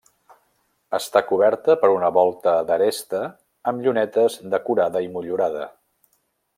Està 0.97 1.21
coberta 1.31 1.75
per 1.83 1.91
una 1.97 2.09
volta 2.17 2.55
d'aresta 2.71 3.21
amb 3.73 3.87
llunetes 3.87 4.41
decorada 4.57 5.07
i 5.09 5.15
motllurada. 5.19 5.73